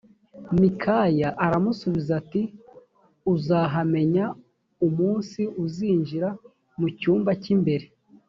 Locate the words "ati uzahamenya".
2.21-4.25